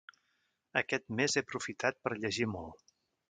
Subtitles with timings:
[0.81, 2.83] Aquest mes he aprofitat per llegir molt.